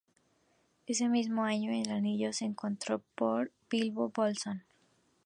Ese 0.87 1.09
mismo 1.09 1.43
año 1.43 1.71
el 1.71 1.91
Anillo 1.91 2.29
es 2.29 2.41
encontrado 2.41 3.03
por 3.13 3.51
Bilbo 3.69 4.09
Bolsón. 4.09 4.63